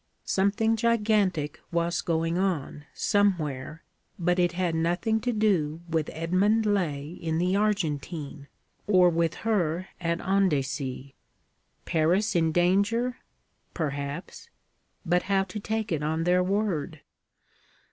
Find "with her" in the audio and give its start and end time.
9.11-9.89